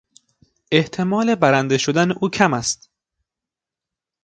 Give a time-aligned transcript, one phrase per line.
[0.71, 2.89] احتمال برنده شدن او کم است.